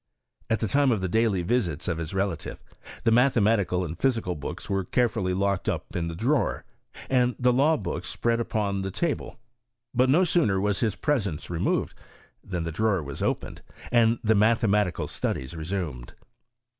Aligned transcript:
At 0.49 0.61
the 0.61 0.67
time 0.67 0.91
of 0.91 0.99
the 1.01 1.07
daily 1.07 1.43
visits 1.43 1.87
of 1.87 1.99
his 1.99 2.11
relative, 2.11 2.57
the 3.03 3.11
mathe 3.11 3.35
matical 3.39 3.85
and 3.85 3.95
physical 3.95 4.33
books 4.33 4.67
were 4.67 4.83
carefully 4.83 5.31
locked 5.35 5.69
up 5.69 5.95
in 5.95 6.07
the 6.07 6.15
drawer, 6.15 6.65
and 7.07 7.35
the 7.37 7.53
law 7.53 7.77
books 7.77 8.07
spread 8.09 8.39
upon 8.39 8.81
the 8.81 8.89
table; 8.89 9.37
but 9.93 10.09
no 10.09 10.23
sooner 10.23 10.59
was 10.59 10.79
his 10.79 10.95
presence 10.95 11.51
removed, 11.51 11.93
thaa 12.43 12.63
the 12.63 12.71
drawer 12.71 13.03
was 13.03 13.21
opened, 13.21 13.61
and 13.91 14.17
the 14.23 14.33
mathematical 14.33 15.05
stages 15.05 15.55
resumed. 15.55 16.15